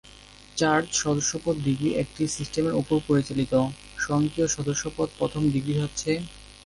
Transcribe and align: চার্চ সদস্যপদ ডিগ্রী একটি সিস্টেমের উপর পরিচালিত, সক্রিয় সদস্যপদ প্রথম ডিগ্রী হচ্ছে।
চার্চ 0.57 0.87
সদস্যপদ 1.03 1.55
ডিগ্রী 1.65 1.89
একটি 2.03 2.23
সিস্টেমের 2.35 2.77
উপর 2.81 2.97
পরিচালিত, 3.09 3.53
সক্রিয় 3.97 4.47
সদস্যপদ 4.55 5.07
প্রথম 5.19 5.41
ডিগ্রী 5.53 5.75
হচ্ছে। 5.79 6.11